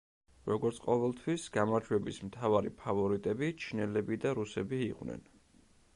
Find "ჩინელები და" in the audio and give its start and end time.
3.65-4.33